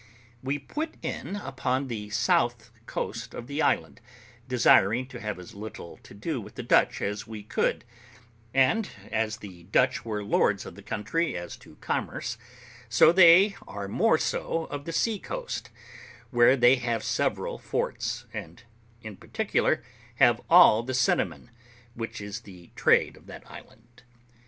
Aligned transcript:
We 0.41 0.57
put 0.57 0.95
in 1.03 1.35
upon 1.35 1.87
the 1.87 2.09
south 2.09 2.71
coast 2.87 3.35
of 3.35 3.45
the 3.45 3.61
island, 3.61 4.01
desiring 4.47 5.05
to 5.09 5.19
have 5.19 5.37
as 5.37 5.53
little 5.53 5.97
to 5.97 6.15
do 6.15 6.41
with 6.41 6.55
the 6.55 6.63
Dutch 6.63 7.03
as 7.03 7.27
we 7.27 7.43
could; 7.43 7.85
and 8.51 8.89
as 9.11 9.37
the 9.45 9.65
Dutch 9.65 10.03
were 10.03 10.23
lords 10.23 10.65
of 10.65 10.73
the 10.73 10.81
country 10.81 11.37
as 11.37 11.55
to 11.57 11.75
commerce, 11.81 12.39
so 12.89 13.11
they 13.11 13.55
are 13.67 13.87
more 13.87 14.17
so 14.17 14.65
of 14.71 14.85
the 14.85 14.91
sea 14.91 15.19
coast, 15.19 15.69
where 16.31 16.57
they 16.57 16.77
have 16.77 17.03
several 17.03 17.59
forts, 17.59 18.25
and, 18.33 18.63
in 19.03 19.15
particular, 19.17 19.83
have 20.15 20.41
all 20.49 20.81
the 20.81 20.95
cinnamon, 20.95 21.51
which 21.93 22.19
is 22.19 22.39
the 22.39 22.71
trade 22.75 23.15
of 23.15 23.27
that 23.27 23.43
island. 23.47 24.01